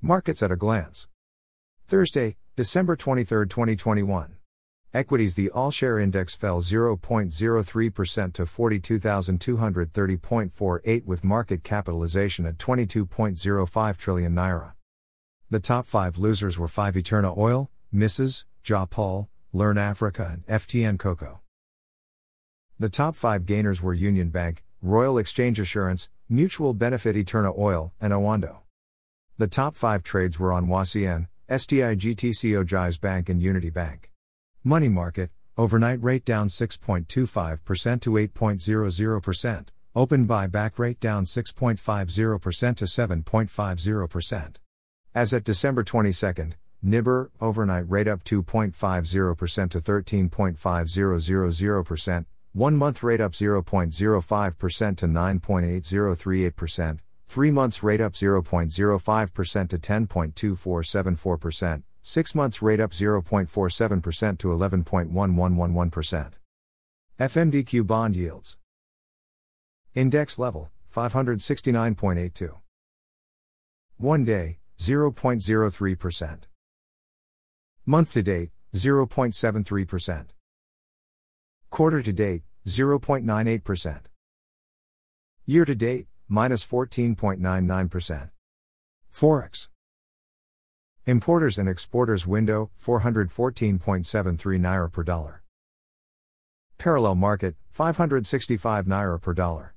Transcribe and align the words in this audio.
Markets 0.00 0.44
at 0.44 0.52
a 0.52 0.56
glance. 0.56 1.08
Thursday, 1.88 2.36
December 2.54 2.94
23, 2.94 3.48
2021. 3.48 4.36
Equities 4.94 5.34
The 5.34 5.50
All 5.50 5.72
Share 5.72 5.98
Index 5.98 6.36
fell 6.36 6.60
0.03% 6.60 8.32
to 8.32 8.42
42,230.48 8.44 11.04
with 11.04 11.24
market 11.24 11.64
capitalization 11.64 12.46
at 12.46 12.58
22.05 12.58 13.96
trillion 13.96 14.36
naira. 14.36 14.74
The 15.50 15.58
top 15.58 15.84
five 15.84 16.16
losers 16.16 16.60
were 16.60 16.68
5 16.68 16.96
Eterna 16.96 17.36
Oil, 17.36 17.68
Mrs., 17.92 18.44
Japaul, 18.62 19.26
Learn 19.52 19.78
Africa, 19.78 20.30
and 20.32 20.46
FTN 20.46 21.00
Cocoa. 21.00 21.40
The 22.78 22.88
top 22.88 23.16
five 23.16 23.46
gainers 23.46 23.82
were 23.82 23.94
Union 23.94 24.30
Bank, 24.30 24.62
Royal 24.80 25.18
Exchange 25.18 25.58
Assurance, 25.58 26.08
Mutual 26.28 26.72
Benefit 26.72 27.16
Eterna 27.16 27.52
Oil, 27.58 27.92
and 28.00 28.12
Oando. 28.12 28.58
The 29.38 29.46
top 29.46 29.74
five 29.76 30.02
trades 30.02 30.40
were 30.40 30.52
on 30.52 30.66
WACN, 30.66 31.28
STI 31.48 31.94
GTCO 31.94 32.66
Jaiz 32.66 33.00
Bank, 33.00 33.28
and 33.28 33.40
Unity 33.40 33.70
Bank. 33.70 34.10
Money 34.64 34.88
market, 34.88 35.30
overnight 35.56 36.02
rate 36.02 36.24
down 36.24 36.48
6.25% 36.48 38.00
to 38.00 38.10
8.00%, 38.10 39.68
open 39.94 40.26
buyback 40.26 40.76
rate 40.76 40.98
down 40.98 41.24
6.50% 41.24 42.76
to 42.76 42.84
7.50%. 42.84 44.56
As 45.14 45.32
at 45.32 45.44
December 45.44 45.84
22, 45.84 46.50
NIBOR, 46.84 47.30
overnight 47.40 47.88
rate 47.88 48.08
up 48.08 48.24
2.50% 48.24 49.70
to 49.70 49.80
13.5000%, 49.80 52.24
one 52.54 52.76
month 52.76 53.04
rate 53.04 53.20
up 53.20 53.30
0.05% 53.30 54.96
to 54.96 55.06
9.8038%, 55.06 56.98
3 57.28 57.50
months 57.50 57.82
rate 57.82 58.00
up 58.00 58.14
0.05% 58.14 59.68
to 59.68 59.78
10.2474%, 59.78 61.82
6 62.00 62.34
months 62.34 62.62
rate 62.62 62.80
up 62.80 62.90
0.47% 62.90 64.38
to 64.38 64.48
11.1111%. 64.48 66.32
FMDQ 67.20 67.86
bond 67.86 68.16
yields. 68.16 68.56
Index 69.94 70.38
level 70.38 70.70
569.82. 70.94 72.54
1 73.98 74.24
day 74.24 74.58
0.03%. 74.78 76.38
Month 77.84 78.12
to 78.12 78.22
date 78.22 78.50
0.73%. 78.74 80.26
Quarter 81.70 82.02
to 82.02 82.12
date 82.12 82.42
0.98%. 82.66 84.00
Year 85.44 85.64
to 85.64 85.74
date 85.74 86.06
minus 86.28 86.64
14.99%. 86.66 88.30
Forex. 89.12 89.68
Importers 91.06 91.58
and 91.58 91.68
exporters 91.68 92.26
window 92.26 92.70
414.73 92.78 93.78
naira 94.60 94.92
per 94.92 95.02
dollar. 95.02 95.42
Parallel 96.76 97.14
market 97.14 97.54
565 97.72 98.86
naira 98.86 99.20
per 99.20 99.34
dollar. 99.34 99.74